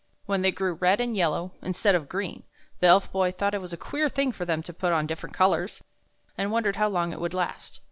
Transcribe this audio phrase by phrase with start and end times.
[0.25, 2.41] When they grew red and yellow, instead of green,
[2.79, 5.35] the Elf Boy thought it was a queer thing for them to put on different
[5.35, 5.83] colors,
[6.35, 7.79] and wondered how long it would last.